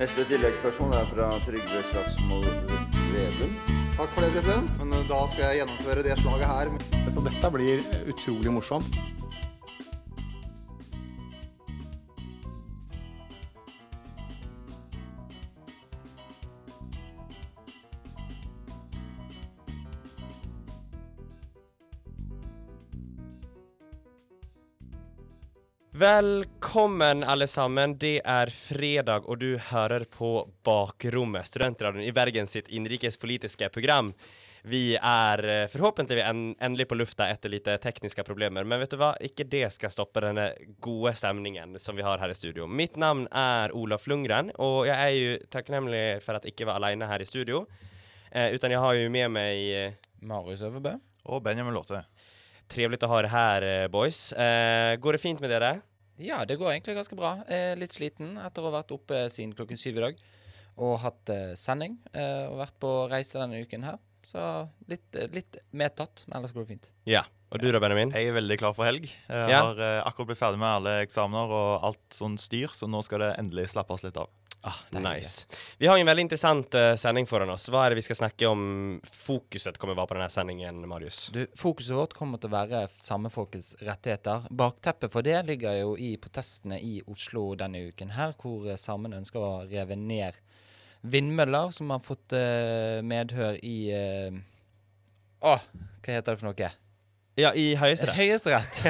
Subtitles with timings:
[0.00, 2.46] Neste tilleggsspørsmål er fra Trygve Slagsvold
[3.12, 3.50] Vedum.
[3.98, 4.78] Takk for det, president.
[4.80, 6.70] Men eh, da skal jeg gjennomføre det slaget her.
[7.12, 8.96] Så dette blir utrolig morsomt.
[26.00, 27.98] Velkommen, alle sammen.
[27.98, 34.08] Det er fredag, og du hører på Bakrommet, studentradioen i Bergen sitt innenrikspolitiske program.
[34.62, 38.96] Vi er eh, forhåpentlig en, endelig på lufta etter litt tekniske problemer, men vet du
[39.02, 39.10] hva?
[39.20, 40.48] Ikke det skal stoppe denne
[40.80, 42.64] gode stemningen som vi har her i studio.
[42.64, 46.80] Mitt navn er Olaf Lundgren, og jeg er jo takknemlig for at jeg ikke var
[46.80, 47.66] alene her i studio.
[48.32, 50.96] Eh, utan jeg har jo med meg eh, Marius Øverbø.
[51.28, 52.06] Og Benjamin Låte.
[52.70, 54.32] Trevlig å ha dere her, eh, boys.
[54.32, 55.74] Eh, går det fint med dere?
[56.20, 57.34] Ja, det går egentlig ganske bra.
[57.48, 60.22] Jeg er litt sliten etter å ha vært oppe siden klokken syv i dag.
[60.80, 61.98] Og hatt eh, sending.
[62.12, 63.98] Eh, og vært på reise denne uken her.
[64.26, 64.40] Så
[64.90, 66.90] litt, eh, litt medtatt, men ellers går det fint.
[67.08, 67.24] Ja.
[67.50, 68.12] Og du da, Benjamin?
[68.14, 69.08] Jeg er veldig klar for helg.
[69.08, 69.62] Jeg Ja.
[69.64, 73.24] har eh, akkurat blitt ferdig med alle eksamener og alt sånn styr, så nå skal
[73.24, 74.28] det endelig slappes litt av.
[74.62, 75.46] Ah, nice.
[75.78, 77.64] Vi har en veldig interessant uh, sending foran oss.
[77.72, 78.64] Hva er det vi skal snakke om
[79.08, 81.20] fokuset kommer å være på denne sendingen, Marius?
[81.32, 84.44] Du, Fokuset vårt kommer til å være samefolkets rettigheter.
[84.52, 89.22] Bakteppet for det ligger jo i protestene i Oslo denne uken her, hvor eh, samene
[89.22, 90.36] ønsker å reve ned
[91.08, 94.36] vindmøller som har fått uh, medhør i uh,
[95.40, 96.70] Å, hva heter det for noe?
[97.40, 98.18] Ja, i Høyesterett.
[98.18, 98.82] Høyesterett.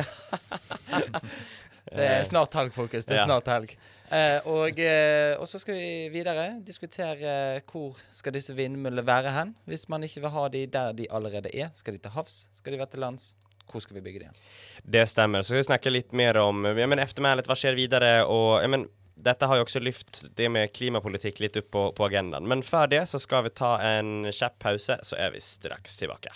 [1.95, 3.07] det er snart helg, folkens.
[3.07, 3.31] Det er Ja.
[3.31, 3.77] snart helg.
[4.11, 9.55] Eh, og, eh, og så skal vi videre diskutere hvor skal disse vindmøllene være hen.
[9.71, 11.71] Hvis man ikke vil ha de der de allerede er.
[11.79, 12.49] Skal de til havs?
[12.53, 13.35] Skal de være til lands?
[13.71, 14.41] Hvor skal vi bygge de igjen?
[14.83, 15.43] Det stemmer.
[15.43, 18.15] Så skal vi snakke litt mer om ja, hva skjer videre?
[18.27, 18.89] Og ja, men,
[19.21, 22.49] dette har jo også lyft det med klimapolitikk litt opp på, på agendaen.
[22.51, 26.35] Men før det så skal vi ta en kjapp pause, så er vi straks tilbake.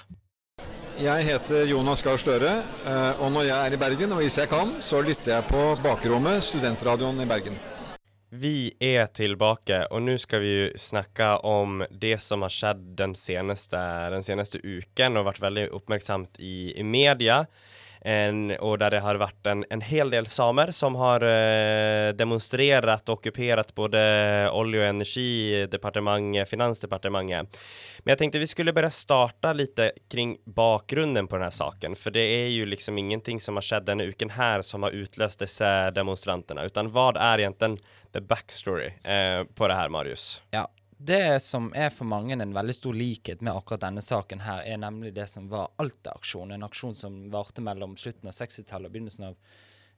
[0.94, 2.50] Jeg heter Jonas Gahr Støre,
[2.86, 5.62] eh, og når jeg er i Bergen, og hvis jeg kan, så lytter jeg på
[5.82, 7.56] Bakrommet, studentradioen i Bergen.
[8.30, 13.80] Vi er tilbake, og nå skal vi snakke om det som har skjedd den seneste,
[14.14, 17.40] den seneste uken, og vært veldig oppmerksomt i, i media.
[18.04, 23.08] En, og der det har vært en, en hel del samer som har eh, demonstrert
[23.08, 24.02] og okkupert både
[24.52, 27.58] Olje- og energidepartementet, Finansdepartementet.
[28.04, 29.80] Men jeg tenkte vi skulle bare starte litt
[30.12, 31.96] kring bakgrunnen på denne saken.
[31.96, 35.40] For det er jo liksom ingenting som har skjedd denne uken her som har utløst
[35.40, 36.68] disse demonstrantene.
[36.68, 37.80] Utan hva er egentlig
[38.12, 40.42] the backstory eh, på det her, Marius?
[40.52, 40.68] Ja.
[41.04, 44.78] Det som er for mange en veldig stor likhet med akkurat denne saken her, er
[44.80, 46.54] nemlig det som var Alta-aksjonen.
[46.56, 49.34] En aksjon som varte mellom slutten av 60-tallet og begynnelsen av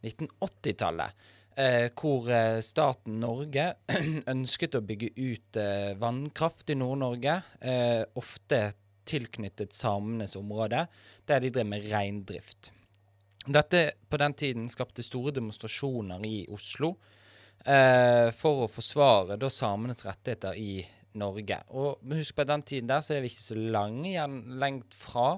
[0.02, 1.28] 1980-tallet.
[1.62, 3.68] Eh, hvor eh, staten Norge
[4.34, 7.36] ønsket å bygge ut eh, vannkraft i Nord-Norge.
[7.60, 8.60] Eh, ofte
[9.06, 10.88] tilknyttet samenes område,
[11.24, 12.72] der de drev med reindrift.
[13.46, 16.96] Dette på den tiden skapte store demonstrasjoner i Oslo
[17.62, 20.80] eh, for å forsvare da samenes rettigheter i
[21.18, 21.58] Norge.
[21.76, 25.36] Og husk på den tiden der så er vi ikke så langt igjen lengt fra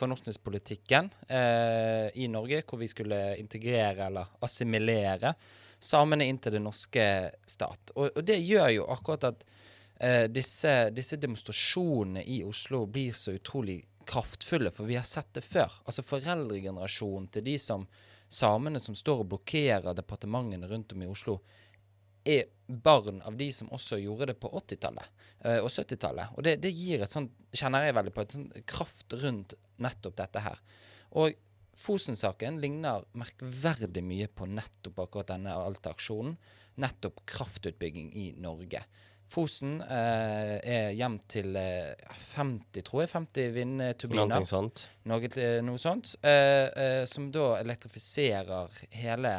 [0.00, 5.34] fornorskningspolitikken eh, i Norge, hvor vi skulle integrere eller assimilere
[5.80, 7.06] samene inn til det norske
[7.48, 7.92] stat.
[7.96, 9.46] Og, og det gjør jo akkurat at
[10.00, 13.80] eh, disse, disse demonstrasjonene i Oslo blir så utrolig
[14.10, 15.72] kraftfulle, for vi har sett det før.
[15.84, 17.86] Altså foreldregenerasjonen til de som
[18.30, 21.40] samene som står og blokkerer departementene rundt om i Oslo,
[22.24, 26.36] er barn av de som også gjorde det på 80-tallet eh, og 70-tallet.
[26.36, 30.18] Og det, det gir et sånt, kjenner jeg veldig på, et sånt kraft rundt nettopp
[30.20, 30.60] dette her.
[31.18, 31.38] Og
[31.80, 36.34] Fosen-saken ligner merkverdig mye på nettopp akkurat denne Alta-aksjonen.
[36.80, 38.82] Nettopp kraftutbygging i Norge.
[39.30, 41.94] Fosen eh, er hjem til eh,
[42.34, 44.32] 50, tror jeg, 50 vindturbiner.
[44.34, 44.84] Noe sånt.
[45.08, 45.30] Noe,
[45.64, 46.16] noe sånt.
[46.20, 49.34] Eh, eh, som da elektrifiserer hele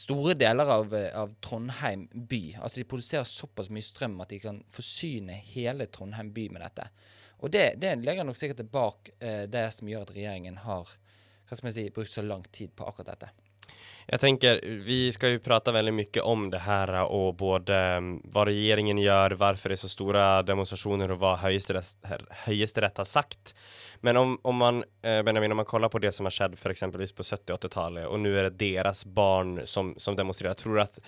[0.00, 2.42] store deler av, av, Trondheim by.
[2.60, 6.88] Altså De produserer såpass mye strøm at de kan forsyne hele Trondheim by med dette.
[7.40, 10.90] Og det, det legger nok sikkert bak eh, det som gjør at regjeringen har
[11.50, 13.49] hva skal si, brukt så lang tid på akkurat dette.
[14.12, 18.46] Jag tänker, vi ska ju prata väldigt mycket om det här och både mm, vad
[18.46, 21.38] regeringen gör, varför det är så stora demonstrationer och vad
[22.44, 23.54] Höjesterätt har sagt.
[24.00, 26.70] Men om, om man, eh, Benjamin, om man kollar på det som har skett för
[26.70, 30.80] exempelvis på 70 80-talet och nu är det deras barn som, som demonstrerar, tror du
[30.82, 30.98] att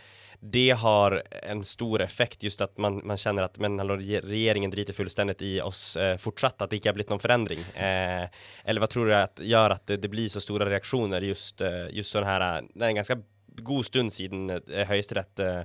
[0.44, 4.92] det har en stor effekt just att man, man känner att men, hallå, regeringen driter
[4.92, 7.58] fullständigt i oss eh, fortsatt, att det inte har blivit någon förändring?
[7.58, 8.28] Eh,
[8.64, 11.86] eller vad tror du att gör att det, det blir så stora reaktioner just, eh,
[11.90, 13.18] just sån här, det är en ganske
[13.60, 15.64] god stund siden eh, Høyesterett eh,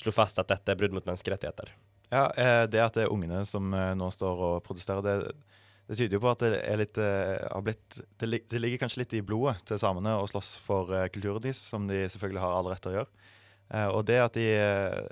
[0.00, 1.70] slo fast at dette er brudd mot menneskerettigheter?
[2.08, 5.32] Ja, eh, Det at det er ungene som nå står og protesterer, det,
[5.88, 7.00] det tyder jo på at det litt
[7.64, 11.62] blitt det, det ligger kanskje litt i blodet til samene å slåss for kulturen deres,
[11.70, 13.34] som de selvfølgelig har all rett til å gjøre.
[13.92, 14.46] Og det at de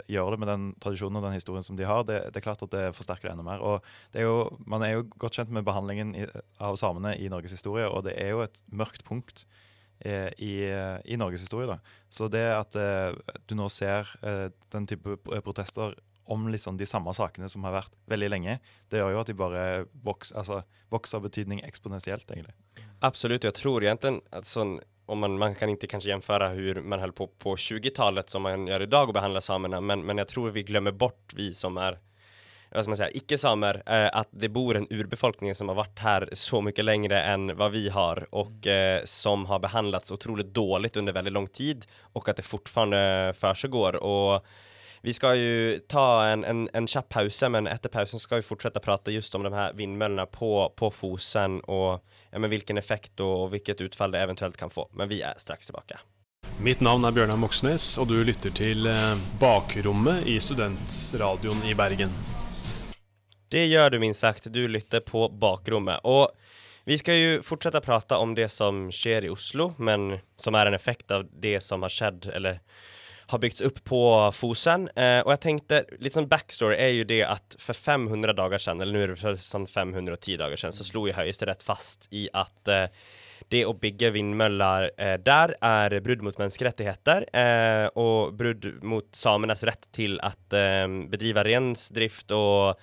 [0.09, 2.63] gjør det med den tradisjonen og den historien som de har, det, det er klart
[2.65, 3.61] at det forsterker det enda mer.
[3.61, 6.15] Og er jo, Man er jo godt kjent med behandlingen
[6.57, 9.45] av samene i Norges historie, og det er jo et mørkt punkt
[10.05, 10.53] i,
[11.05, 11.67] i Norges historie.
[11.71, 11.79] da.
[12.09, 13.15] Så det at eh,
[13.47, 15.97] du nå ser eh, den type protester
[16.27, 18.59] om liksom de samme sakene som har vært veldig lenge,
[18.91, 19.65] det gjør jo at de bare
[20.03, 22.57] vokser, altså, vokser betydning eksponentielt, egentlig.
[23.07, 23.47] Absolutt.
[23.47, 27.15] Jeg tror egentlig at sånn om man, man kan ikke kanskje jämföra hvordan man holdt
[27.15, 30.51] på på 20-talet som man gjør i dag, å behandle samene, men, men jeg tror
[30.57, 32.01] vi glemmer bort, vi som man
[32.85, 37.23] säga, icke-samer, eh, att det bor en urbefolkning som har varit här så mycket längre
[37.23, 41.85] än vad vi har och eh, som har behandlats otroligt dåligt under väldigt lång tid
[42.01, 43.97] och att det fortfarande försiggår.
[43.97, 44.47] Och
[45.01, 48.81] vi ska ju ta en, en, en kjapp pause, men etter pausen skal vi fortsette
[48.81, 52.01] å prate just om de her vindmøllene på, på Fosen og
[52.31, 54.89] ja, men vilken effekt og, og hvilket utfall det eventuelt kan få.
[54.99, 56.01] Men vi er straks tilbake.
[56.59, 62.11] Mitt navn er Bjørnar Moxnes, og du lytter til eh, Bakrommet i Studentradioen i Bergen.
[63.53, 66.03] Det gjør du minst sagt, du lytter på bakrommet.
[66.05, 66.33] Og
[66.87, 70.71] vi skal jo fortsette å prate om det som skjer i Oslo, men som er
[70.71, 72.61] en effekt av det som har skjedd, eller
[73.31, 74.01] har byggts opp på
[74.35, 74.87] Fosen.
[74.95, 78.83] Eh, og jeg tenkte, litt som backstory er jo det at for 500 dagar siden,
[78.83, 82.71] eller nu er det sånn 510 dagar siden, så slo jo Høyesterett fast i at
[82.71, 82.87] eh,
[83.53, 89.63] det å bygge vindmøller eh, der er brudd mot menneskerettigheter eh, og brudd mot samenes
[89.67, 92.79] rett til at eh, bedrive rensdrift og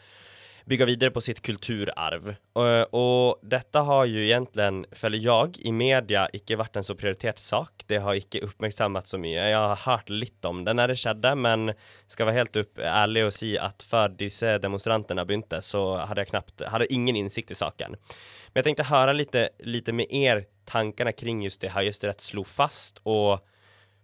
[0.65, 2.30] bygga vidare på sitt kulturarv.
[2.60, 7.42] Og, og dette har jo egentlig, føler jeg, i media ikke vært en så prioritert
[7.42, 7.86] sak.
[7.89, 9.36] Det har ikke oppmerksommet så mye.
[9.36, 11.74] Jeg har hørt litt om det når det skjedde, men
[12.12, 16.33] skal være helt upp, ærlig og si at før disse demonstrantene begynte, så hadde jeg
[16.33, 17.98] knapt, hadde ingen innsikt i saken.
[17.98, 23.04] Men jeg tenkte høre litt, litt med er tankene kring just det Høyesterett slo fast,
[23.04, 23.44] og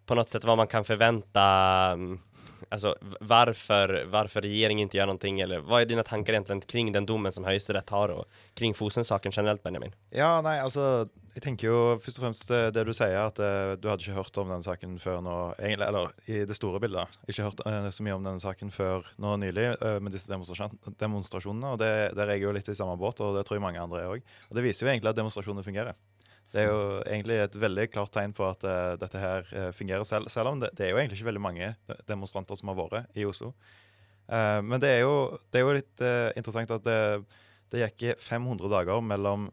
[0.10, 1.44] på något sätt vad man kan förvänta
[1.94, 2.20] mm,
[2.70, 7.06] Alltså varför, varför regeringen inte gör någonting eller vad är dina tankar egentligen kring den
[7.06, 9.96] domen som Høyesterett har og kring Fosen-saken generelt, Benjamin?
[10.10, 13.76] Ja, nei, altså Jeg tenker jo først og fremst eh, det du sier, at uh,
[13.80, 17.20] du hadde ikke hørt om denne saken før nå egentlig, Eller i det store bildet.
[17.30, 20.74] Ikke hørt eh, så mye om denne saken før nå nylig uh, med disse demonstrasjon
[21.00, 21.76] demonstrasjonene.
[21.76, 23.82] og det, Der er jeg jo litt i samme båt, og det tror jeg mange
[23.82, 24.34] andre er òg.
[24.52, 25.96] Det viser jo egentlig at demonstrasjoner fungerer.
[26.54, 30.06] Det er jo egentlig et veldig klart tegn på at uh, dette her uh, fungerer,
[30.08, 31.74] selv, selv om det, det er jo egentlig ikke veldig mange
[32.10, 33.54] demonstranter som har vært i Oslo.
[34.30, 35.16] Uh, men det er jo,
[35.50, 36.06] det er jo litt
[36.40, 37.00] interessant at det,
[37.74, 39.50] det gikk 500 dager mellom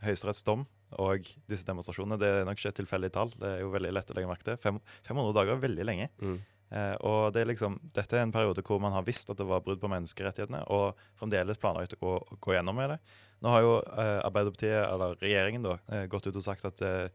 [0.00, 0.64] Høyesteretts dom
[0.98, 2.18] og disse demonstrasjonene.
[2.18, 3.34] Det er nok ikke et tilfeldig tall.
[3.38, 4.58] Det er jo veldig lett å legge merke til.
[4.60, 6.08] Fem, 500 dager er veldig lenge.
[6.70, 9.46] Eh, og det er liksom, Dette er en periode hvor man har visst at det
[9.48, 13.00] var brudd på menneskerettighetene, og fremdeles planlagt å gå, gå gjennom med det.
[13.40, 17.08] Nå har jo eh, Arbeiderpartiet, eller regjeringen, da, eh, gått ut og sagt at eh,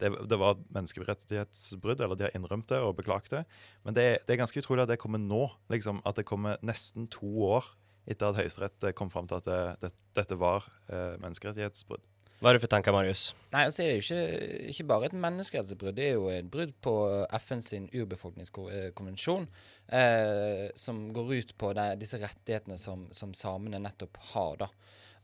[0.00, 3.42] det, det var et menneskerettighetsbrudd, eller de har innrømt det og beklaget det.
[3.84, 5.46] Men det, det er ganske utrolig at det kommer nå.
[5.72, 7.68] liksom, At det kommer nesten to år
[8.10, 12.06] etter at Høyesterett kom fram til at det, det, dette var eh, menneskerettighetsbrudd.
[12.40, 13.34] Hva er det for tanker, Marius?
[13.52, 15.96] Nei, altså Det er jo ikke, ikke bare et menneskerettighetsbrudd.
[15.98, 16.94] Det er jo et brudd på
[17.36, 19.44] FN sin urbefolkningskonvensjon,
[19.92, 24.70] eh, som går ut på de, disse rettighetene som, som samene nettopp har, da.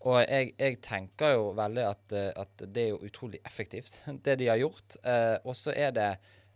[0.04, 4.38] Og jeg, jeg tenker jo veldig at, eh, at det er jo utrolig effektivt, det
[4.42, 4.98] de har gjort.
[5.02, 6.10] Eh, og så er det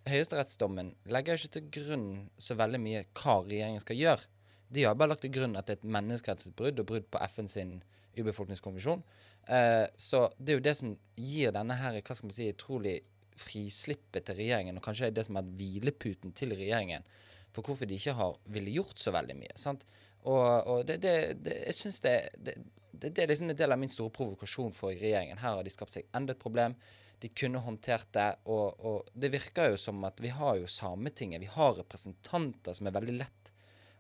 [0.09, 2.07] Høyesterettsdommen legger jo ikke til grunn
[2.41, 4.31] så veldig mye hva regjeringen skal gjøre.
[4.73, 7.51] De har bare lagt til grunn at det er et menneskerettighetsbrudd og brudd på FN
[7.51, 7.75] sin
[8.17, 9.03] urbefolkningskonvensjon.
[9.49, 12.97] Eh, så det er jo det som gir denne her, hva skal man si, utrolig
[13.41, 17.07] frislippet til regjeringen, og kanskje det som er hvileputen til regjeringen,
[17.55, 19.57] for hvorfor de ikke har ville gjort så veldig mye.
[19.59, 19.87] sant?
[20.21, 22.57] Og, og det, det, det, jeg synes det, det,
[23.01, 25.41] det, det er liksom en del av min store provokasjon for regjeringen.
[25.41, 26.77] Her har de skapt seg enda et problem.
[27.21, 31.43] De kunne håndtert det, og, og det virker jo som at vi har jo Sametinget.
[31.43, 33.53] Vi har representanter som er veldig lett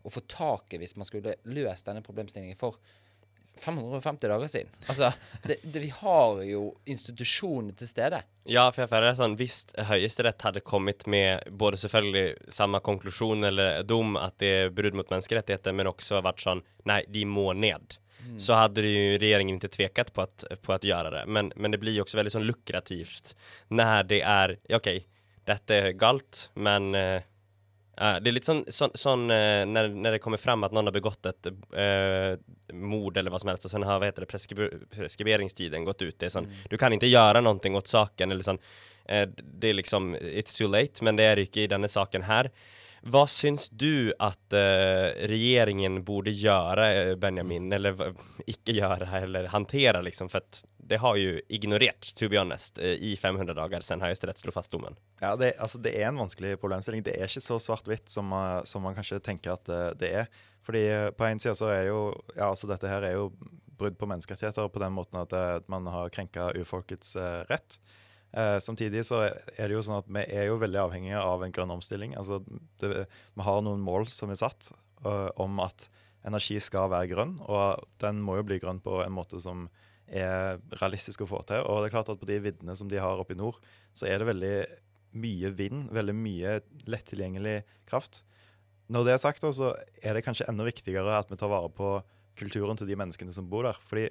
[0.03, 2.79] å få tak i hvis man skulle løst denne problemstillingen for
[3.61, 4.69] 550 dager siden.
[4.87, 8.23] Altså, det, det, vi har jo institusjonene til stede.
[8.49, 9.59] Ja, for jeg føler det sånn Hvis
[9.91, 15.13] Høyesterett hadde kommet med både selvfølgelig samme konklusjon eller dom at det er brudd mot
[15.13, 17.99] menneskerettigheter, men også vært sånn Nei, de må ned.
[18.27, 18.39] Mm.
[18.39, 21.25] Så hade ju regeringen inte tvekat på att, på att göra det.
[21.27, 23.37] Men, men det blir ju också väldigt sånn lukrativt
[23.69, 25.01] när det är, okej, okay,
[25.45, 27.23] dette er galt, men eh,
[27.97, 30.91] eh, det er litt sånn, sånn, sånn uh, när, när det kommer fram at noen
[30.91, 32.37] har begått et uh,
[32.73, 36.19] mord eller hva som helst og sen har vad heter det, preskriber preskriberingstiden gått ut.
[36.19, 38.61] Det er sånn, du kan ikke gjøre noe åt saken eller sånn.
[39.11, 42.29] uh, det er liksom, it's too late, men det er det ikke i denne saken
[42.31, 42.53] her.
[43.09, 47.97] Hva syns du at uh, regjeringen borde gjøre, eh, Benjamin, eller
[48.45, 50.45] ikke gjøre, eller håndtere, liksom, for
[50.91, 54.75] det har jo ignorert, to be honest, eh, i 500 dager siden Høyesterett slo fast
[54.75, 54.99] dommen.
[55.23, 57.05] Ja, det, altså, det er en vanskelig problemstilling.
[57.07, 58.35] Det er ikke så svart-hvitt som,
[58.69, 60.29] som man kanskje tenker at det er.
[60.67, 60.83] Fordi
[61.17, 62.01] på en side så er jo
[62.35, 63.31] Ja, altså dette her er jo
[63.81, 65.33] brudd på menneskerettigheter på den måten at
[65.73, 67.15] man har krenka urfolkets
[67.49, 67.79] rett.
[68.33, 71.55] Eh, samtidig så er det jo sånn at vi er jo veldig avhengige av en
[71.55, 72.15] grønn omstilling.
[72.19, 72.41] Altså,
[72.83, 74.71] det, vi har noen mål som er satt
[75.07, 75.89] uh, om at
[76.27, 79.67] energi skal være grønn, og den må jo bli grønn på en måte som
[80.11, 81.65] er realistisk å få til.
[81.65, 83.59] Og det er klart at på de viddene som de har oppe i nord,
[83.97, 84.55] så er det veldig
[85.21, 86.59] mye vind, veldig mye
[86.91, 88.23] lett tilgjengelig kraft.
[88.91, 89.73] Når det er sagt, så
[90.03, 91.99] er det kanskje enda viktigere at vi tar vare på
[92.39, 93.79] kulturen til de menneskene som bor der.
[93.87, 94.09] Fordi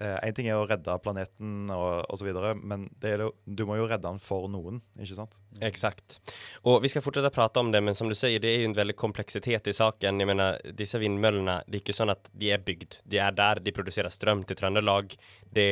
[0.00, 2.30] én ting er å redde planeten og osv.,
[2.62, 5.36] men jo, du må jo redde den for noen, ikke sant?
[5.64, 6.18] Exakt.
[6.66, 8.70] Og vi skal fortsette å prate om det, men som du sier, det er jo
[8.70, 10.20] en veldig kompleksitet i saken.
[10.20, 12.98] Jeg mener, disse vindmøllene, det er ikke sånn at de er bygd.
[13.06, 15.14] De er der, de produserer strøm til Trøndelag.
[15.54, 15.68] Det,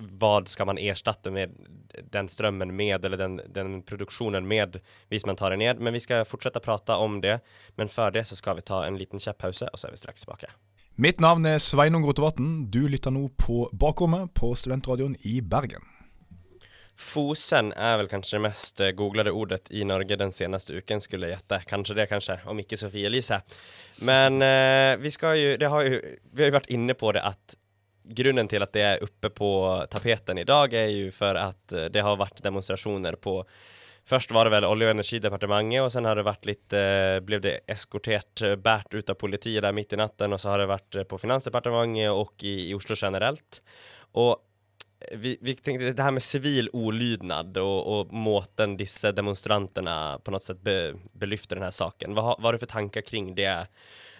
[0.00, 1.54] skal ska man erstatte med
[2.14, 4.80] den strømmen med, eller den, den produksjonen med,
[5.12, 5.82] hvis man tar det ned?
[5.82, 7.40] Men vi skal fortsette å prate om det.
[7.76, 10.24] Men før det så skal vi ta en liten kjapp-pause, og så er vi straks
[10.24, 10.52] tilbake.
[10.96, 12.66] Mitt navn er Sveinung Rotevatn.
[12.68, 15.86] Du lytter nå på Bakrommet på Studentradioen i Bergen.
[17.00, 21.30] Fosen er vel kanskje det mest eh, googlede ordet i Norge den seneste uken, skulle
[21.30, 21.62] jeg gjette.
[21.70, 22.36] Kanskje det, kanskje.
[22.44, 23.40] Om ikke Sofie Elise.
[24.04, 25.24] Men eh, vi jo
[25.72, 27.56] har jo Vi har jo vært inne på det at
[28.04, 29.50] grunnen til at det er oppe på
[29.88, 33.40] tapeten i dag, er jo for at eh, det har vært demonstrasjoner på
[34.08, 37.58] Først var det vel Olje- og energidepartementet, og sen har det litt eh, Ble det
[37.70, 40.98] eskortert, eh, båret ut av politiet der midt i natten, og så har det vært
[40.98, 43.62] eh, på Finansdepartementet og i, i Oslo generelt.
[44.18, 44.34] Og
[45.18, 50.42] vi, vi tenkte det her med sivil olydnad og, og måten disse demonstrantene på noe
[50.42, 52.14] sett be, belyfter denne saken.
[52.14, 53.54] Hva, hva har du for tanker kring det?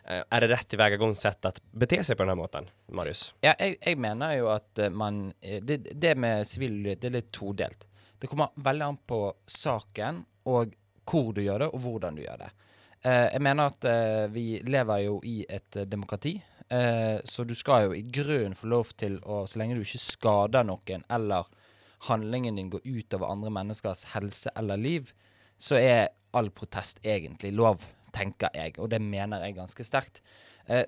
[0.02, 3.28] Er det rett tilvägagångssätt att bete seg på denne måten, Marius?
[3.38, 7.30] Ja, jeg, jeg mener jo at man Det, det med sivil ulydighet det er litt
[7.30, 7.86] todelt.
[8.22, 9.16] Det kommer veldig an på
[9.50, 10.76] saken og
[11.10, 12.50] hvor du gjør det, og hvordan du gjør det.
[13.02, 16.38] Eh, jeg mener at eh, vi lever jo i et eh, demokrati,
[16.72, 20.64] så du skal jo i grunnen få lov til å Så lenge du ikke skader
[20.64, 21.50] noen, eller
[22.08, 25.10] handlingen din går utover andre menneskers helse eller liv,
[25.60, 27.84] så er all protest egentlig lov,
[28.16, 30.22] tenker jeg, og det mener jeg ganske sterkt.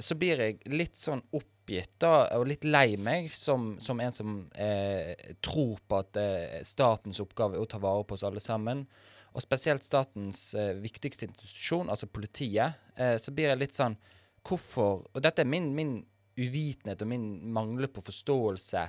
[0.00, 1.20] Så blir jeg litt sånn
[1.64, 6.60] oppgitt da, og litt lei meg som, som en som eh, tror på at eh,
[6.62, 8.84] statens oppgave er å ta vare på oss alle sammen.
[9.34, 12.76] Og spesielt statens eh, viktigste institusjon, altså politiet.
[12.96, 13.96] Eh, så blir jeg litt sånn
[14.44, 15.94] Hvorfor Og dette er min, min
[16.36, 18.82] uvitenhet og min mangel på forståelse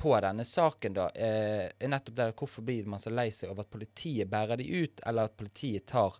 [0.00, 3.64] på denne saken, da, eh, er nettopp det hvorfor blir man så lei seg over
[3.64, 6.16] at politiet bærer de ut, eller at politiet tar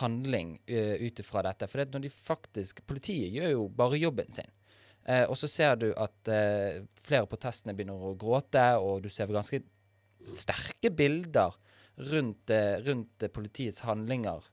[0.00, 1.68] handling uh, ut ifra dette.
[1.68, 4.52] For det, når de faktisk Politiet gjør jo bare jobben sin.
[5.08, 9.10] Eh, og så ser du at eh, flere av protestene begynner å gråte, og du
[9.12, 9.62] ser ganske
[10.36, 11.56] sterke bilder
[12.10, 14.44] rundt, eh, rundt politiets handlinger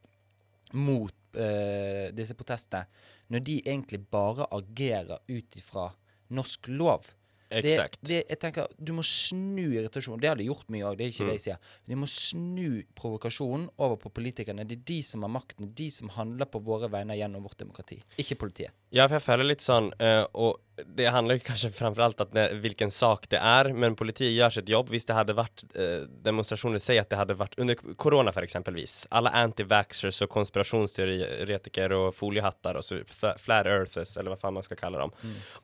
[0.73, 2.87] mot eh, disse protestene,
[3.31, 5.89] når de egentlig bare agerer ut ifra
[6.33, 7.11] norsk lov.
[7.49, 7.99] Exakt.
[8.01, 10.19] Det, det, jeg tenker, Du må snu irritasjonen.
[10.21, 11.29] Det har de gjort mye òg, det er ikke Mm.
[11.31, 11.57] det jeg sier.
[11.87, 14.67] De må snu provokasjonen over på politikerne.
[14.67, 17.99] Det er de som har makten, de som handler på våre vegne gjennom vårt demokrati,
[18.17, 18.71] ikke politiet.
[18.91, 22.91] Ja, for jeg føler litt sånn, uh, og det handler kanskje framfor alt om hvilken
[22.93, 24.91] sak det er, men politiet gjør sitt jobb.
[24.93, 29.33] Hvis det hadde vært eh, demonstrasjoner, si at det hadde vært under korona eksempelvis, alle
[29.33, 35.01] anti-vaxxers og konspirasjonsteoretikere og foliehattar og så flat earthers, eller hva faen man skal kalle
[35.01, 35.15] dem,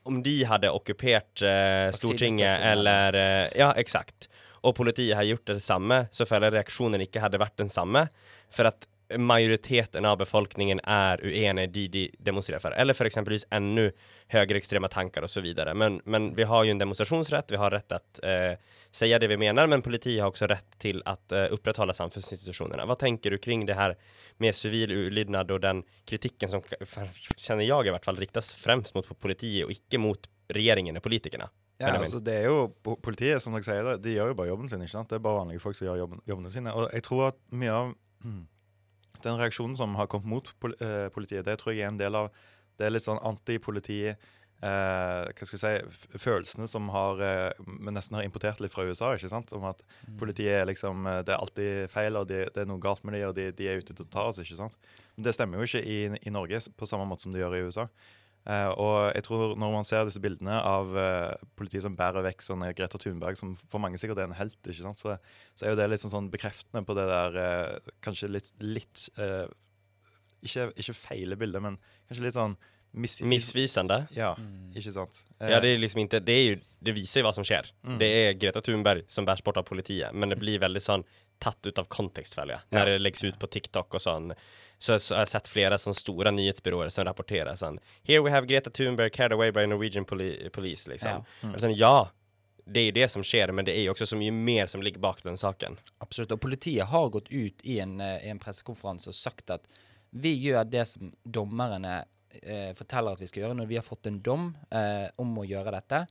[0.09, 4.31] om de hadde okkupert eh, Stortinget eller eh, Ja, exakt.
[4.63, 8.07] Og politiet har gjort det samme, så føler reaksjonen ikke hadde vært den samme.
[8.53, 12.73] For at majoriteten av befolkningen er uenig i de de demonstrerer for.
[12.73, 13.89] Eller for eksempelvis enda
[14.33, 15.33] høyreekstreme tanker osv.
[15.33, 15.73] så vidare.
[15.73, 18.57] Men, men vi har jo en demonstrationsrätt, vi har rett til å eh,
[18.91, 22.85] si det vi mener, men politiet har også rett til å eh, opprettholde samfunnsinstitusjonene.
[22.89, 23.97] Hva tenker du kring det her
[24.41, 26.63] med civil ulydnad og den kritikken som,
[27.35, 31.49] kjenner jeg i hvert fall, riktas fremst mot politiet og ikke mot regjeringen og politikerne.
[31.81, 32.67] Ja, altså det er jo
[33.03, 34.81] Politiet som dere sier, de gjør jo bare jobben sin.
[34.85, 35.09] ikke sant?
[35.09, 36.73] Det er bare vanlige folk som gjør jobben, jobbene sine.
[36.77, 37.93] Og jeg tror at mye av
[38.23, 38.41] mm,
[39.25, 42.31] den reaksjonen som har kommet mot eh, politiet, det tror jeg er en del av
[42.77, 44.15] Det er litt sånn antipoliti eh,
[44.63, 49.31] Hva skal jeg si Følelsene som har eh, nesten har importert litt fra USA, ikke
[49.31, 49.53] sant?
[49.53, 49.83] Om at
[50.19, 53.17] politiet er liksom eh, Det er alltid feil, og de, det er noe galt med
[53.17, 54.77] dem, og de, de er ute til å ta oss, ikke sant?
[55.15, 57.65] Men det stemmer jo ikke i, i Norge på samme måte som det gjør i
[57.67, 57.87] USA.
[58.43, 62.43] Eh, og jeg tror når man ser disse bildene av eh, politiet som bærer vekk
[62.43, 64.99] sånne Greta Thunberg, som for mange sikkert er en helt, ikke sant?
[64.99, 65.15] Så,
[65.55, 69.07] så er jo det litt sånn, sånn bekreftende på det der eh, kanskje litt, litt
[70.43, 72.57] ikke, ikke feile bildet, men kanskje litt sånn
[72.93, 74.03] mis Missvisande.
[74.13, 74.33] Ja,
[74.75, 75.23] ikke sant?
[75.39, 77.71] Eh, Ja, det er liksom inte, det er jo, det viser jo hva som skjer.
[77.83, 77.97] Mm.
[78.01, 81.05] Det er Greta Thunberg som bærer bort av politiet, men det blir veldig sånn
[81.41, 82.59] tatt ut av kontekst ja.
[82.71, 84.33] Når det legges ut på TikTok og sånn.
[84.83, 88.49] Så, så har jeg sett flere sånne store nyhetsbyråer som rapporterer sånn Here we have
[88.49, 91.23] Greta Thunberg carried away by Norwegian poli police, liksom.
[91.23, 91.47] Ja.
[91.47, 91.53] Mm.
[91.63, 92.09] Sånn, ja,
[92.65, 94.83] det er jo det som skjer, men det er jo også så mye mer som
[94.83, 95.77] ligger bak den saken.
[96.03, 96.35] Absolutt.
[96.35, 99.71] Og politiet har gått ut i en, eh, en pressekonferanse og sagt at
[100.11, 102.03] vi gjør det som dommerne
[102.41, 103.57] eh, forteller at vi skal gjøre.
[103.61, 106.03] Når vi har fått en dom eh, om å gjøre dette,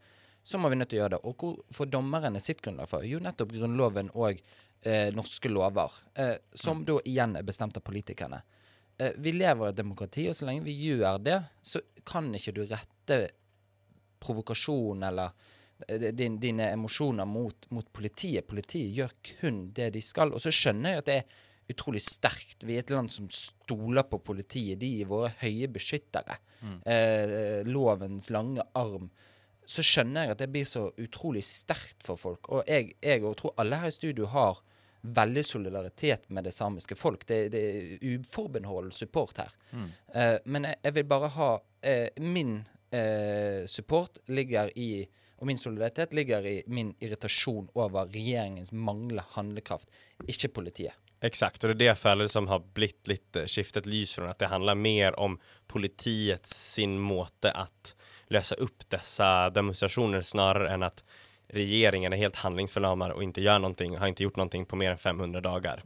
[0.43, 1.23] så må vi nødt til å gjøre det.
[1.29, 3.05] Og hvor får dommerne sitt grunnlag for?
[3.07, 4.41] Jo, nettopp Grunnloven og
[4.83, 8.43] eh, norske lover, eh, som da igjen er bestemt av politikerne.
[9.03, 12.55] Eh, vi lever i et demokrati, og så lenge vi gjør det, så kan ikke
[12.57, 13.19] du rette
[14.23, 15.33] provokasjon eller
[15.89, 18.47] eh, din, dine emosjoner mot, mot politiet.
[18.49, 20.35] Politiet gjør kun det de skal.
[20.35, 21.41] Og så skjønner jeg at det er
[21.73, 22.67] utrolig sterkt.
[22.69, 24.81] Vi er et land som stoler på politiet.
[24.83, 26.39] De er våre høye beskyttere.
[26.63, 26.79] Mm.
[26.95, 29.11] Eh, lovens lange arm.
[29.67, 32.51] Så skjønner jeg at det blir så utrolig sterkt for folk.
[32.53, 34.61] Og jeg, jeg og tror alle her i studio har
[35.03, 37.27] veldig solidaritet med det samiske folk.
[37.27, 39.51] Det, det er uforbeholden support her.
[39.71, 39.89] Mm.
[40.15, 42.61] Uh, men jeg, jeg vil bare ha uh, Min
[42.95, 44.93] uh, support ligger i
[45.43, 49.89] og min solidaritet ligger i min irritasjon over regjeringens manglende handlekraft,
[50.31, 50.95] ikke politiet.
[51.19, 54.53] Exakt, og det er det fellet som har blitt litt skiftet lys fra at det
[54.53, 55.35] handler mer om
[55.67, 57.67] politiets sin måte å
[58.31, 61.03] løse opp disse demonstrasjonene snarere enn att
[61.53, 64.99] regeringen är helt handlingsförlamad och inte gör någonting, har inte gjort någonting på mer än
[64.99, 65.83] 500 dagar.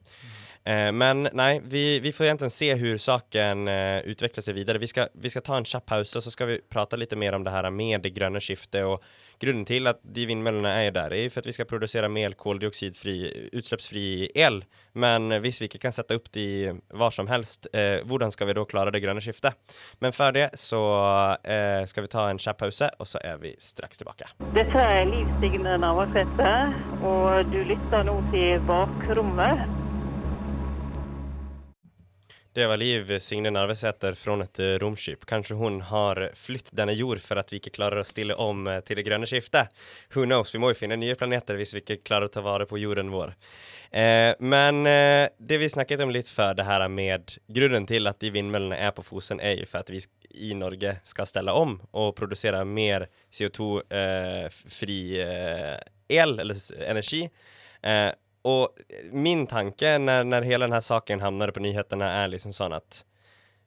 [0.67, 4.79] Eh, Men nei, vi, vi får egentligen se hur saken eh, utvecklar sig vidare.
[4.79, 7.33] Vi ska, vi ska ta en kjapp paus och så ska vi prata litt mer
[7.33, 9.03] om det här med det gröna skiftet och
[9.39, 12.33] grunden till att de vindmøllene er der, er jo for at vi skal produsere mer
[12.41, 13.17] koldioxidfri,
[13.53, 14.63] utslippsfri el.
[14.97, 18.65] Men hvis vi kan sette opp de var som helst, eh, hvordan skal vi da
[18.65, 19.53] klare det grønne skiftet?
[20.01, 20.83] Men før det så
[21.45, 24.33] eh, skal vi ta en kjapp pause, og så er vi straks tilbake.
[24.57, 26.55] Dette er Liv Signe Navarsete,
[27.05, 29.76] og du lytter nå til Bakrommet.
[32.57, 35.27] Det var Liv Signe Narvesæter fra et eh, romskip.
[35.29, 38.79] Kanskje hun har flytt denne jord for at vi ikke klarer å stille om eh,
[38.81, 39.69] til det grønne skiftet.
[40.14, 40.55] Who knows?
[40.55, 43.12] Vi må jo finne nye planeter hvis vi ikke klarer å ta vare på jorden
[43.12, 43.35] vår.
[43.90, 48.25] Eh, men eh, det vi snakket om litt før, det her med grunnen til at
[48.25, 50.01] de vindmøllene er på Fosen, er jo for at vi
[50.49, 55.75] i Norge skal stelle om og produsere mer CO2-fri eh,
[56.09, 56.57] el, eller
[56.88, 57.27] energi.
[57.29, 58.23] energi.
[58.47, 63.03] Og min tanke når, når hele denne saken havner på nyhetene, er liksom sånn at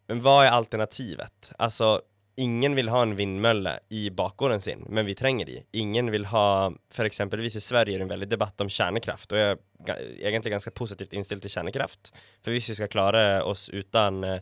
[0.10, 1.52] Men hva er alternativet?
[1.60, 2.00] Altså,
[2.40, 5.60] ingen vil ha en vindmølle i bakgården sin, men vi trenger de.
[5.82, 9.40] Ingen vil ha For eksempelvis i Sverige er det en veldig debatt om kjernekraft, og
[9.40, 12.14] jeg er egentlig ganske positivt innstilt til kjernekraft.
[12.44, 14.42] For hvis vi skal klare oss uten eh,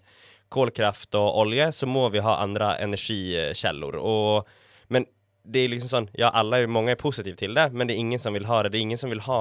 [0.54, 4.00] kolkraft og olje, så må vi ha andre energikilder.
[4.00, 4.48] Og
[4.94, 5.04] Men
[5.48, 8.02] det er liksom sånn, ja, alle, er- mange er positive til det, men det er
[8.04, 8.74] ingen som vil ha det.
[8.74, 9.38] Det er ingen som vil ha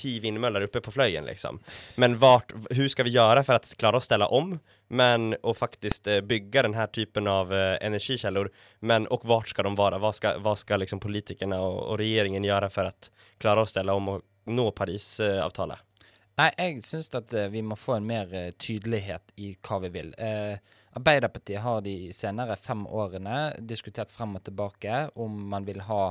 [0.00, 1.58] ti vindmøller oppe på fløyen, liksom.
[2.00, 4.54] Men vart, hur ska vi gjøre for å klare å stelle om,
[4.88, 8.48] men og faktisk eh, bygge denne typen av eh, energikällor,
[8.80, 10.00] men og vart skal de være?
[10.00, 12.94] Hva skal, hva skal liksom politikerne og, og regjeringen gjøre for å
[13.42, 15.76] klare å stelle om og nå Parisavtalen?
[16.40, 20.14] Nei, jeg syns at eh, vi må få en mer tydelighet i hva vi vil.
[20.16, 20.56] Eh,
[20.92, 26.02] Arbeiderpartiet har de senere fem årene diskutert frem og tilbake om man vil ha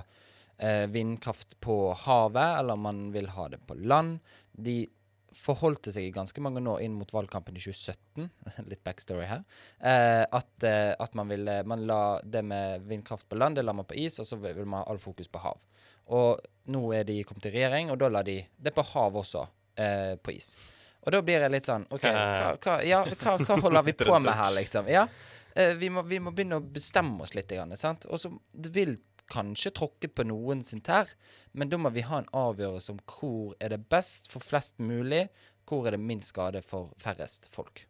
[0.57, 4.17] eh, vindkraft på havet, eller om man vil ha det på land.
[4.51, 4.83] De
[5.31, 8.27] forholdte seg i ganske mange år inn mot valgkampen i 2017,
[8.71, 9.45] litt backstory her,
[9.79, 13.75] eh, at, eh, at man ville Man la det med vindkraft på land, det la
[13.77, 15.63] man på is, og så vil man ha all fokus på hav.
[16.11, 16.41] Og
[16.73, 20.15] nå er de kommet i regjering, og da la de det på hav også, eh,
[20.17, 20.55] på is.
[21.01, 24.17] Og da blir jeg litt sånn OK, hva, hva, ja, hva, hva holder vi på
[24.19, 24.89] med her, liksom?
[24.91, 25.07] Ja,
[25.55, 28.05] eh, vi, må, vi må begynne å bestemme oss litt, sant?
[28.09, 28.97] Og så det vil
[29.31, 31.13] kanskje tråkke på noen sin tær,
[31.55, 35.27] men da må vi ha en avgjørelse om hvor er det best for flest mulig,
[35.69, 37.85] hvor er det minst skade for færrest folk.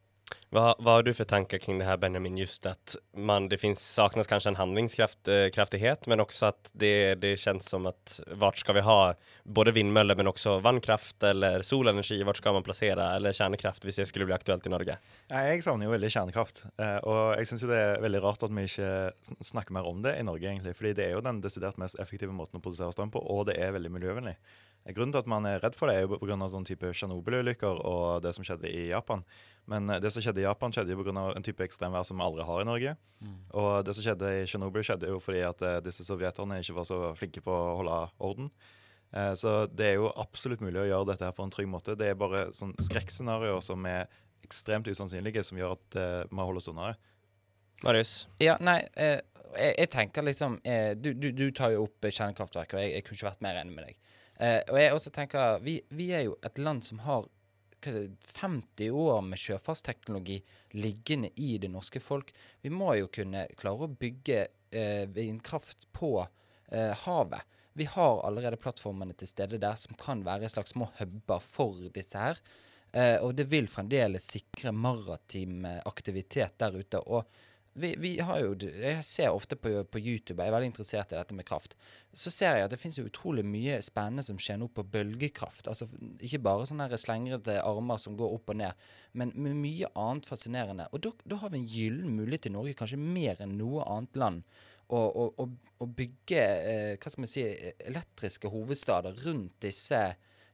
[0.49, 3.93] Vad, vad har du för tankar kring det här Benjamin, just att man, det finns,
[3.93, 8.79] saknas kanske en handlingskraftighet men också att det, det känns som att vart ska vi
[8.79, 13.15] ha både vindmöller men också vannkraft eller solenergi, vart ska man plassere?
[13.15, 14.97] eller kjernekraft hvis det skulle bli aktuelt i Norge?
[15.29, 16.63] Jeg savner jo veldig kjernekraft.
[16.77, 18.91] Eh, og jeg syns det er veldig rart at vi ikke
[19.45, 20.75] snakker mer om det i Norge, egentlig.
[20.77, 23.57] Fordi det er jo den desidert mest effektive måten å produsere strøm på, og det
[23.61, 24.35] er veldig miljøvennlig.
[24.85, 26.37] Eh, Grunnen til at man er redd for det, er jo pga.
[26.49, 29.23] sånn type Tsjernobyl-ulykker og det som skjedde i Japan.
[29.69, 31.35] Men eh, det som skjedde i Japan, skjedde jo pga.
[31.35, 32.95] en type ekstremvær som vi aldri har i Norge.
[33.53, 36.87] Og det som skjedde i Tsjernobyl, skjedde jo fordi at eh, disse sovjeterne ikke var
[36.89, 38.51] så flinke på å holde orden.
[39.13, 41.95] Eh, Så det er jo absolutt mulig å gjøre dette her på en trygg måte.
[41.99, 44.07] Det er bare sånn skrekkscenarioer som er
[44.41, 46.97] ekstremt usannsynlige, som gjør at eh, vi holder oss unna det.
[47.83, 48.27] Marius?
[48.41, 49.19] Ja, nei, eh,
[49.57, 52.91] jeg, jeg tenker liksom eh, du, du, du tar jo opp eh, kjernekraftverk, og jeg,
[52.95, 53.97] jeg kunne ikke vært mer enig med deg.
[54.41, 57.27] Eh, og jeg også tenker vi, vi er jo et land som har
[57.81, 60.35] hva er 50 år med sjøfartsteknologi
[60.77, 62.29] liggende i det norske folk.
[62.61, 67.41] Vi må jo kunne klare å bygge eh, vindkraft på eh, havet.
[67.73, 72.19] Vi har allerede plattformene til stede der som kan være slags små huber for disse
[72.19, 72.41] her.
[72.91, 77.01] Eh, og det vil fremdeles sikre maritim eh, aktivitet der ute.
[77.07, 77.25] Og
[77.73, 81.17] vi, vi har jo Jeg ser ofte på, på YouTube, jeg er veldig interessert i
[81.17, 81.75] dette med kraft.
[82.13, 85.69] Så ser jeg at det finnes jo utrolig mye spennende som skjer nå på bølgekraft.
[85.71, 85.87] Altså
[86.19, 90.89] ikke bare sånne slengrete armer som går opp og ned, men med mye annet fascinerende.
[90.91, 94.43] Og da, har vi en gyllen mulighet i Norge, kanskje mer enn noe annet land,
[94.91, 95.47] å, å, å,
[95.79, 97.45] å bygge eh, hva skal man si,
[97.87, 100.01] elektriske hovedstader rundt disse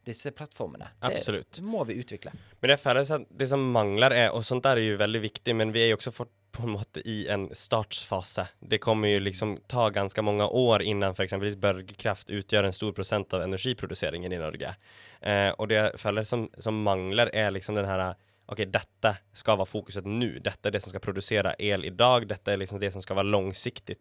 [0.08, 0.88] disse plattformene.
[1.04, 1.58] Absolutt.
[1.58, 2.32] Det må vi utvikle.
[2.62, 5.74] Men jeg føler at det som mangler er, og sånt er jo veldig viktig, men
[5.76, 8.48] vi er jo også for, på en måte i en startfase.
[8.60, 12.96] Det kommer jo liksom ta ganske mange år innan for eksempelvis bølgekraft utgjør en stor
[12.98, 14.74] prosent av energiproduseringen i Norge.
[15.22, 18.10] Eh, og det jeg føler som, som mangler er liksom den her
[18.48, 20.38] Ok, dette skal være fokuset nå.
[20.40, 22.24] Dette er det som skal produsere el i dag.
[22.30, 23.98] Dette er liksom det som skal være langsiktig.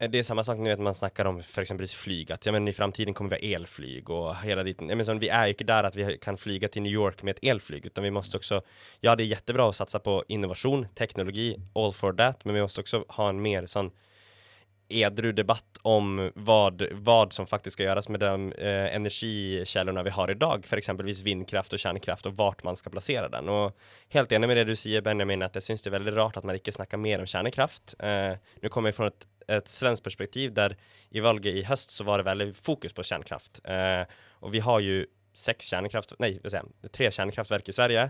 [0.00, 2.68] Eh, Det är samma sak när man snackar om för exempelvis flyg, att ja, men
[2.68, 4.76] i framtiden kommer vi ha elflyg och hela dit.
[4.80, 7.22] Ja, men så, vi är ju inte där att vi kan flyga till New York
[7.22, 8.62] med ett elflyg, utan vi måste också,
[9.00, 12.80] ja det är jättebra att satsa på innovation, teknologi, all for that, men vi måste
[12.80, 13.90] också ha en mer sån
[14.90, 20.30] edru debatt om vad, vad som faktiskt ska göras med de eh, energikällorna vi har
[20.30, 23.48] idag, för exempelvis vindkraft och kärnkraft och vart man ska placera den.
[23.48, 23.76] Och
[24.08, 26.44] helt enig med det du säger Benjamin, att det syns det är väldigt rart att
[26.44, 27.94] man inte snackar mer om kärnkraft.
[27.98, 30.76] Eh, nu kommer jag från ett, ett svenskt perspektiv der
[31.10, 33.62] i valget i høst så var det veldig fokus på kjernekraft.
[33.64, 34.04] Eh,
[34.44, 35.00] og vi har jo
[35.36, 36.16] seks kjernekraft...
[36.22, 38.08] Nei, jag, tre kjernekraftverk i Sverige.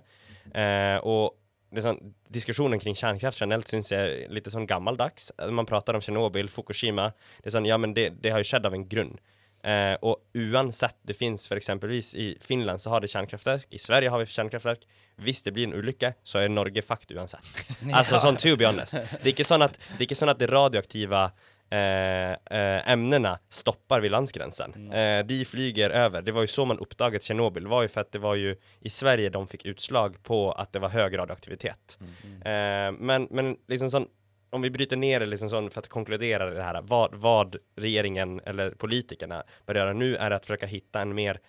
[0.55, 1.37] Eh, og
[1.76, 1.98] liksom,
[2.33, 5.31] diskusjonen kring kjernekraft generelt syns jeg er litt sånn gammaldags.
[5.53, 7.11] Man prater om Tjernobyl, Fukushima.
[7.40, 9.14] Det er sånn, ja men det, det har jo skjedd av en grunn.
[9.62, 14.11] Eh, og uansett det fins för exempelvis i Finland så har det kjernekraftverk, i Sverige
[14.11, 14.87] har vi kjernekraftverk.
[15.20, 17.49] Hvis det blir en ulykke, så er Norge fucked uansett.
[17.92, 18.96] Altså sånn to be honest.
[18.96, 21.25] Det er ikke sånn at det, er ikke sånn at de radioaktive
[21.70, 24.77] eh, eh, emnene stopper ved landsgrensen.
[24.88, 26.25] Eh, de flyger over.
[26.25, 27.66] Det var jo så man oppdaget Tjernobyl.
[27.68, 30.73] Det var jo for at det var jo i Sverige de fikk utslag på at
[30.73, 31.99] det var høy radioaktivitet.
[32.01, 34.09] Eh, men, men liksom sånn
[34.51, 38.41] om vi bryter ner det liksom sånn för att konkludera det här, vad, vad regeringen
[38.45, 41.41] eller politikerna bör göra nu är att försöka hitta en mer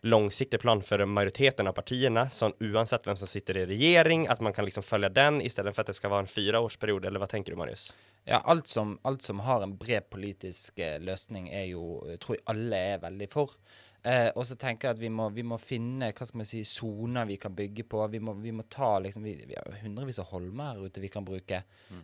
[0.00, 4.52] långsiktig plan för majoriteten av partierna, som oavsett vem som sitter i regering, att man
[4.52, 7.52] kan liksom följa den istället för att det ska vara en fyraårsperiod, eller vad tänker
[7.52, 7.96] du Marius?
[8.24, 12.36] Ja, alt som, alt som har en bred politisk eh, løsning, er jo eh, tror
[12.36, 13.50] jeg alle er veldig for.
[14.04, 16.64] Eh, og så tenker jeg at vi må, vi må finne hva skal man si,
[16.66, 18.00] soner vi kan bygge på.
[18.10, 21.10] Vi må, vi må ta liksom, vi, vi har hundrevis av holmer her ute vi
[21.12, 21.60] kan bruke.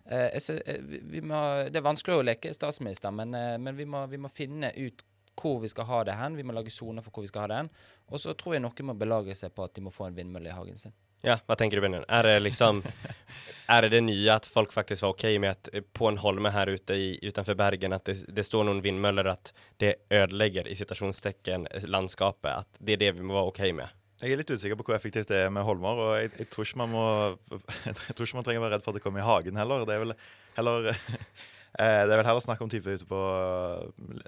[0.07, 3.57] Eh, jeg sy- eh, vi, vi må, det er vanskelig å leke statsminister, men, eh,
[3.59, 5.03] men vi, må, vi må finne ut
[5.39, 6.35] hvor vi skal ha det hen.
[6.39, 7.69] Vi må lage soner for hvor vi skal ha det hen.
[8.11, 10.51] Og så tror jeg noen må belage seg på at de må få en vindmølle
[10.51, 10.95] i hagen sin.
[11.27, 12.07] Ja, hva tenker du Benjamin?
[12.09, 12.83] Er det liksom,
[13.69, 16.51] Er det det nye at folk faktisk var ok med att eh, på en holme
[16.51, 20.77] her ute i, utenfor Bergen at det, det står noen vindmøller at det ødelegger i
[20.79, 23.93] citationstecken eh, landskapet, At det er det vi må være ok med?
[24.23, 26.65] Jeg er litt usikker på hvor effektivt det er med holmer, og jeg, jeg, tror
[26.65, 27.05] ikke man må
[27.89, 29.85] Jeg tror ikke man trenger å være redd for at det kommer i hagen heller.
[29.85, 30.17] Det er vel
[30.57, 30.89] heller
[31.77, 33.19] Det er vel heller snakk om type ute på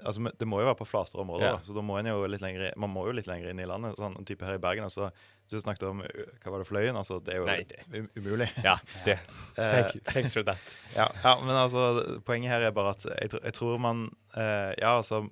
[0.05, 1.51] Altså, Det må jo være på flatere områder, Ja.
[1.57, 3.65] da, så da må en jo litt lenger, man må jo litt lenger inn i
[3.65, 3.97] landet.
[3.97, 4.83] Sånn type her i Bergen.
[4.83, 5.11] altså
[5.49, 6.95] Du snakket om Hva var det, Fløyen?
[6.95, 8.47] Altså, det er jo Nei, det- um- umulig.
[8.63, 9.17] Ja, det.
[9.57, 10.77] Eh, Thank thanks for that.
[10.95, 14.05] Ja, ja, men altså Poenget her er bare at jeg, jeg tror man
[14.37, 15.27] eh, Ja, altså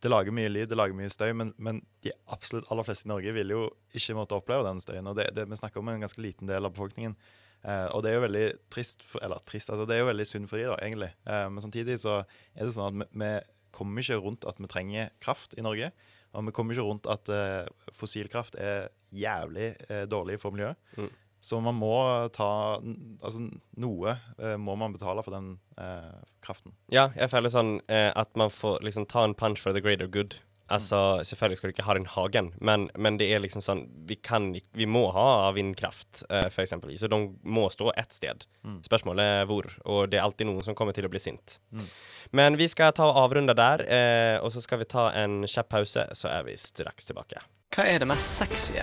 [0.00, 3.10] det lager mye lyd, det lager mye støy, men, men de absolutt aller fleste i
[3.10, 5.06] Norge vil jo ikke måtte oppleve den støyen.
[5.06, 7.12] og det, det, Vi snakker om en ganske liten del av befolkningen.
[7.60, 10.26] Eh, og det er jo veldig trist, for, eller trist, altså det er jo veldig
[10.28, 11.10] synd for de da, egentlig.
[11.28, 13.32] Eh, men samtidig så er det sånn at vi, vi
[13.76, 15.92] kommer ikke rundt at vi trenger kraft i Norge.
[16.30, 19.72] Og vi kommer ikke rundt at eh, fossilkraft er jævlig
[20.06, 20.78] dårlig for miljøet.
[21.42, 21.96] Så man må
[22.36, 23.40] ta Altså
[23.80, 24.12] noe
[24.60, 26.76] må man betale for den eh, kraften.
[26.92, 30.36] Ja, jeg føler sånn at man får liksom ta en punch for the greater good.
[30.70, 34.16] Altså, Selvfølgelig skal du ikke ha den hagen, men, men det er liksom sånn Vi
[34.22, 36.94] kan Vi må ha vindkraft, uh, for eksempel.
[36.98, 38.46] Så de må stå ett sted.
[38.64, 38.80] Mm.
[38.86, 41.58] Spørsmålet er hvor, og det er alltid noen som kommer til å bli sint.
[41.74, 41.86] Mm.
[42.36, 45.72] Men vi skal ta og avrunde der, uh, og så skal vi ta en kjapp
[45.74, 47.42] pause, så er vi straks tilbake.
[47.70, 48.80] Hva er det mest sexy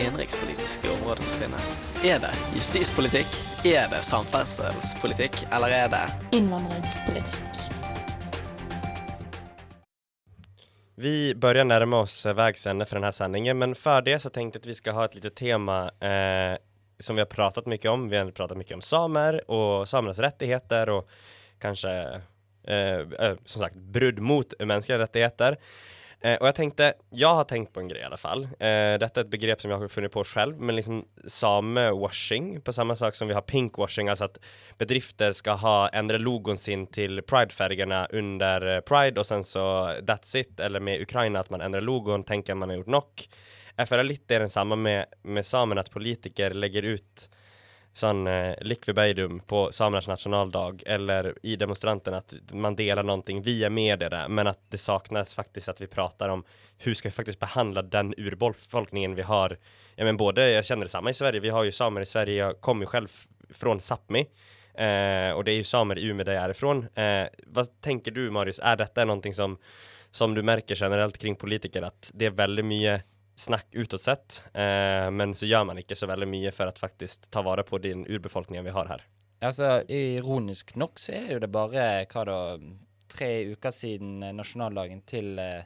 [0.00, 1.74] innenrikspolitiske området som finnes?
[2.08, 3.36] Er det justispolitikk?
[3.68, 5.42] Er det samferdselspolitikk?
[5.52, 6.06] Eller er det
[6.38, 7.49] Innvandringspolitikk.
[11.00, 14.30] Vi börjar närma oss eh, vägs ände för den här sändningen, men för det så
[14.30, 16.58] tänkte jag att vi ska ha ett litet tema eh,
[16.98, 18.08] som vi har pratat mycket om.
[18.08, 21.08] Vi har pratat mycket om samer och samernas rättigheter och
[21.58, 21.90] kanske
[22.66, 25.56] eh, eh, som sagt brudd mot mänskliga rättigheter.
[26.22, 28.44] Eh, och jag tänkte, jag har tänkt på en grej i alla fall.
[28.44, 32.72] Eh, detta är ett begrepp som jag har funnit på själv, men liksom samewashing, på
[32.72, 34.38] samma sak som vi har pinkwashing, alltså att
[34.78, 40.36] bedrifter ska ha ändra logon sin till pridefärgerna under eh, pride och sen så that's
[40.36, 43.28] it, eller med Ukraina att man ändrar logon, tänker man har gjort nok.
[43.86, 47.30] FRA litt det er den samme med, med samene, at politikere legger ut
[47.92, 53.70] sånn eh, likvibeidum på samenes nasjonaldag eller i demonstranten att man delar någonting, vi är
[53.70, 56.44] med dere, men att det saknas faktiskt att vi pratar om
[56.78, 59.58] hur ska vi faktiskt behandla den urbefolkningen vi har.
[59.96, 62.60] Ja, men både, jag känner detsamma i Sverige, vi har ju samer i Sverige, jag
[62.60, 63.08] kommer ju själv
[63.50, 64.26] från Sápmi
[64.74, 66.86] eh, och det är ju samer i Umeå där jag är ifrån.
[66.94, 69.58] Eh, vad tänker du Marius, är detta någonting som,
[70.10, 73.02] som du märker generellt kring politiker, att det är väldigt mye
[73.40, 77.30] snakk utad sett, eh, men så gjør man ikke så veldig mye for å faktisk
[77.32, 79.04] ta vare på den urbefolkningen vi har her.
[79.40, 82.38] Altså, ironisk nok så er jo det bare, hva da,
[83.10, 85.64] tre uker siden nasjonaldagen til, eh,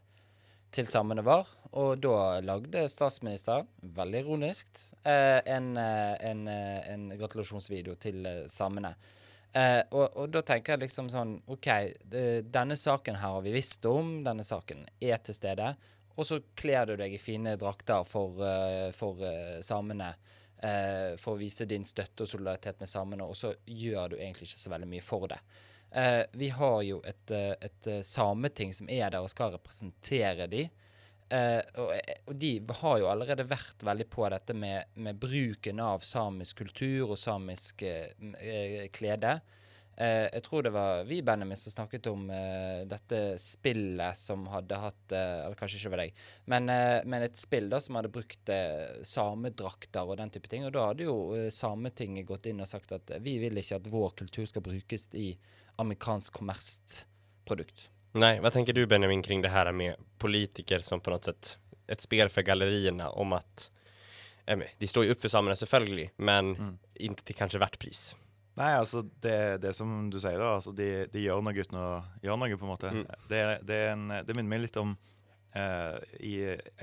[0.71, 1.51] til samene var.
[1.75, 4.71] Og da lagde statsministeren, veldig ironisk,
[5.03, 8.95] eh, en, eh, en, en gratulasjonsvideo til samene.
[9.55, 11.69] Eh, og, og da tenker jeg liksom sånn OK,
[12.51, 15.75] denne saken her har vi visst om, denne saken er til stede.
[16.14, 20.14] Og så kler du deg i fine drakter for, eh, for eh, samene.
[20.64, 24.46] eh, for å vise din støtte og solidaritet med samene, og så gjør du egentlig
[24.48, 25.40] ikke så veldig mye for det.
[26.33, 30.64] Vi har jo et, et sameting som er der og skal representere de.
[31.79, 32.50] Og, de
[32.81, 37.85] har jo allerede vært veldig på dette med, med bruken av samisk kultur og samisk
[38.96, 39.37] klede.
[39.97, 44.79] Eh, jeg tror det var vi, Benjamin, som snakket om eh, dette spillet som hadde
[44.83, 48.11] hatt eh, Eller kanskje ikke var deg, men, eh, men et spill da som hadde
[48.15, 50.67] brukt eh, samedrakter og den type ting.
[50.67, 53.91] Og da hadde jo eh, Sametinget gått inn og sagt at vi vil ikke at
[53.93, 55.31] vår kultur skal brukes i
[55.83, 57.89] amerikansk kommersprodukt.
[58.19, 61.57] Nei, hva tenker du Benjamin kring det her med politiker som på noe sett
[61.91, 63.69] Et spel for galleriene om at
[64.49, 66.77] eh, de står jo opp for samene, selvfølgelig, men mm.
[67.07, 68.05] ikke til kanskje hvert pris.
[68.55, 70.55] Nei, altså det, det som du sier, da.
[70.61, 71.88] Altså de, de gjør noe uten å
[72.23, 72.93] gjøre noe, på en måte.
[72.95, 73.05] Mm.
[73.31, 76.35] Det, det, er en, det minner meg litt om uh, I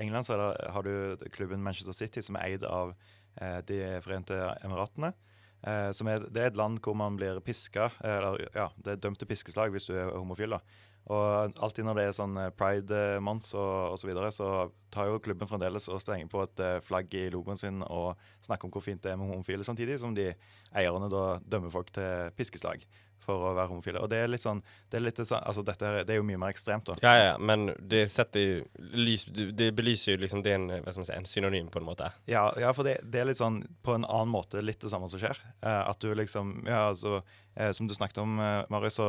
[0.02, 4.36] England så det, har du klubben Manchester City, som er eid av uh, De forente
[4.60, 5.14] emiratene.
[5.62, 9.04] Uh, som er, det er et land hvor man blir piska, eller ja, det er
[9.06, 10.58] dømt til piskeslag hvis du er homofil.
[10.58, 10.60] da.
[11.10, 14.48] Og alltid når det er sånn pride-month og, osv., så videre, så
[14.92, 18.68] tar jo klubben fremdeles og stenger på et eh, flagg i logoen sin og snakker
[18.68, 20.28] om hvor fint det er med homofile, samtidig som de
[20.76, 22.84] eierne da dømmer folk til piskeslag
[23.22, 24.02] for å være homofile.
[24.02, 24.60] Og det er litt sånn
[24.90, 26.96] det er litt sånn, altså dette er, det er jo mye mer ekstremt, da.
[27.04, 30.92] Ja, ja, men det setter jo lys, det belyser jo liksom, det er en, hva
[30.92, 32.10] skal man si, en synonym på en måte.
[32.30, 35.10] Ja, ja for det, det er litt sånn på en annen måte litt det samme
[35.12, 35.38] som skjer.
[35.62, 37.38] Eh, at du liksom Ja, altså eh,
[37.76, 39.08] Som du snakket om, eh, Marius, så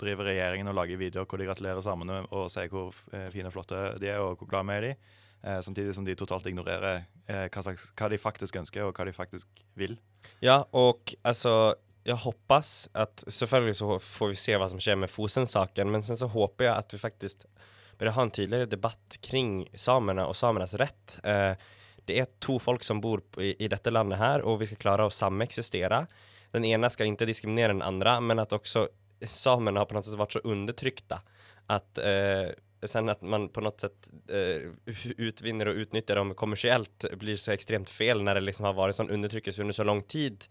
[0.00, 3.56] driver regjeringen og lager videoer hvor de gratulerer samene og sier hvor eh, fine og
[3.56, 4.92] flotte de er, og hvor glad vi er de.
[5.44, 9.64] Eh, samtidig som de totalt ignorerer eh, hva, de faktisk ønsker, og hva de faktisk
[9.76, 9.98] vil.
[10.40, 12.64] Ja, og altså jeg håper
[13.00, 16.68] at selvfølgelig så får vi se hva som skjer med Fosen-saken, men sen så håper
[16.68, 17.46] jeg at vi faktisk
[18.00, 21.18] bør ha en tydeligere debatt kring samene og samenes rett.
[21.24, 21.52] Eh,
[22.08, 25.12] det er to folk som bor i, detta landet her, og vi skal klare å
[25.12, 26.02] samexistera.
[26.54, 28.88] Den ena ska inte diskriminera den andra, men att också
[29.26, 31.20] samerna har på något sätt varit så undertryckta
[31.66, 32.48] att eh,
[32.82, 34.70] sen att man på något sätt eh,
[35.16, 39.10] utvinner och utnyttjar dem kommersiellt blir så extremt fel när det liksom har varit sån
[39.10, 40.44] undertryckelse under så lång tid.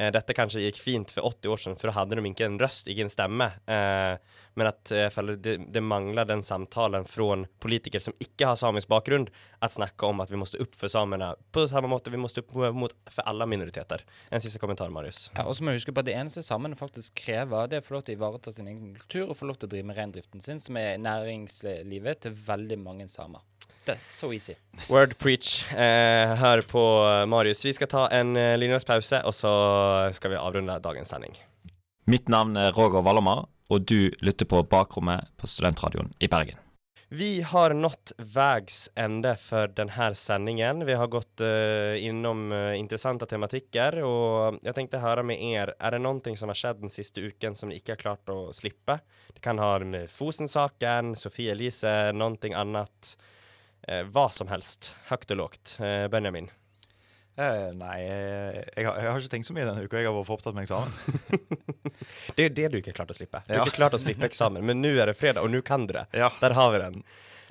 [0.00, 2.56] Eh, dette kanskje gikk fint for 80 år siden, for da hadde de ikke en
[2.60, 3.50] røst, ikke en stemme.
[3.68, 8.88] Eh, men at eh, det, det mangler den samtalen fra politikere som ikke har samisk
[8.88, 9.28] bakgrunn,
[9.60, 12.30] at snakke om at vi må stå opp for samene på samme måte vi må
[12.32, 14.06] stå opp mot for alle minoriteter.
[14.32, 15.26] En siste kommentar, Marius.
[15.36, 17.84] Ja, og så må vi huske på at Det eneste samene faktisk krever, det er
[17.84, 19.90] å få lov til å ivareta sin egen kultur og få lov til å drive
[19.90, 23.44] med reindriften sin, som er næringslivet til veldig mange samer.
[23.86, 24.54] Det er easy.
[24.88, 25.62] Word preach.
[25.72, 26.82] Eh, hør på
[27.26, 27.64] Marius.
[27.64, 29.52] Vi skal ta en eh, pause, og så
[30.12, 31.36] skal vi avrunde dagens sending.
[32.06, 36.58] Mitt navn er Roger Vallermar, og du lytter på Bakrommet på Studentradioen i Bergen.
[37.12, 40.84] Vi har nådd veis ende for denne sendingen.
[40.86, 45.96] Vi har gått uh, innom uh, interessante tematikker, og jeg tenkte høre med er, er
[45.96, 49.00] det noe som har skjedd den siste uken som dere ikke har klart å slippe?
[49.34, 53.16] Det kan ha med Fosen-saken, Sofie Elise, noe annet.
[53.88, 54.92] Eh, hva som helst.
[55.10, 55.76] Høyt og lågt.
[55.80, 56.50] Eh, Benjamin.
[57.40, 59.96] Eh, nei, jeg har, jeg har ikke tenkt så mye denne uka.
[60.02, 60.92] Jeg har vært for opptatt med eksamen.
[62.36, 63.40] Det er det du ikke har klart å slippe.
[63.46, 63.64] Du Ja.
[63.64, 66.06] ikke klart å slippe eksamen, men nå er det fredag, og nå kan du det.
[66.16, 66.28] Ja.
[66.42, 67.02] Der har vi den.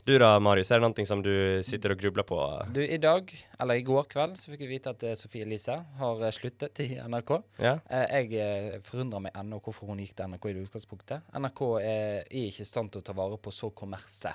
[0.05, 1.31] Du da, Marius, er det noe som du
[1.65, 2.37] sitter og grubler på?
[2.73, 3.29] Du, I dag,
[3.61, 6.87] eller i går kveld, så fikk jeg vite at eh, Sofie Elise har sluttet i
[7.03, 7.33] NRK.
[7.61, 7.75] Ja.
[7.89, 11.27] Eh, jeg forundrer meg ennå hvorfor hun gikk til NRK i det utgangspunktet.
[11.37, 14.33] NRK er, er ikke i stand til å ta vare på så kommerse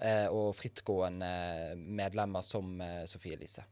[0.00, 3.64] eh, og frittgående medlemmer som eh, Sofie Elise.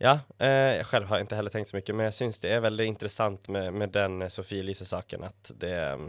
[0.00, 2.64] Ja, eh, jeg selv har ikke heller tenkt så mye, men jeg syns det er
[2.64, 6.08] veldig interessant med, med den Sofie Elise-saken, at det um,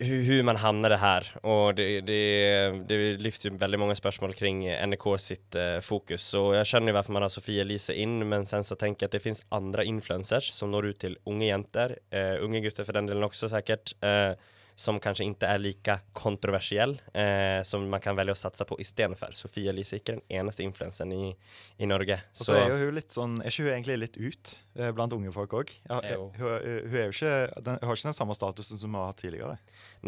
[0.00, 1.26] hur man hamnade her.
[1.42, 2.20] Og det, det,
[2.88, 2.98] det
[3.44, 6.28] jo veldig mange spørsmål kring NRK sitt eh, fokus.
[6.38, 9.12] Og jeg skjønner jo hvorfor man har Sofie Elise inn, men sen så tenker jeg
[9.12, 12.96] at det finnes andre influencers som når ut til unge jenter, eh, unge gutter for
[12.96, 14.34] den delen også sikkert, eh,
[14.74, 19.34] som kanskje ikke er like kontroversiell, eh, som man kan velge å satse på istedenfor.
[19.36, 21.32] Sofie Elise er ikke den eneste influenseren i,
[21.78, 22.18] i Norge.
[22.32, 25.16] Og så er jo hun litt sånn Er ikke hun egentlig litt ut eh, blant
[25.16, 25.72] unge folk òg?
[25.88, 29.02] Ja, hun, hun er jo ikke den, hun har ikke den samme statusen som hun
[29.02, 29.58] har hatt tidligere.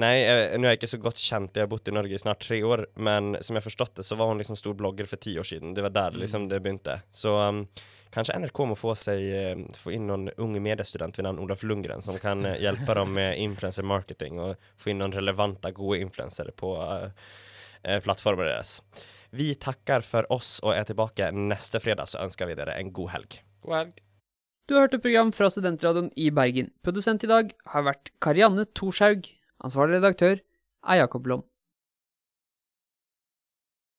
[0.01, 2.23] Nei, jeg, nå er jeg ikke så godt kjent, jeg har bodd i Norge i
[2.23, 5.11] snart tre år, men som jeg har forstått det, så var hun liksom stor blogger
[5.11, 5.77] for ti år siden.
[5.77, 6.99] Det var der liksom det begynte.
[7.15, 7.63] Så um,
[8.15, 12.05] kanskje NRK må få seg eh, få inn noen unge mediestudent ved navn Olaf Lundgren,
[12.05, 16.55] som kan eh, hjelpe dem med influencer marketing, og få inn noen relevante, gode influensere
[16.57, 17.11] på uh,
[18.05, 18.79] plattformen deres.
[19.35, 23.15] Vi takker for oss og er tilbake neste fredag, så ønsker vi dere en god
[23.17, 23.41] helg.
[23.67, 24.05] God helg.
[24.65, 26.71] Du har hørt et program fra Studentradioen i Bergen.
[26.87, 29.27] Produsent i dag har vært Karianne Thorshaug.
[29.65, 31.43] Ansvarlig redaktør er Jakob Lom.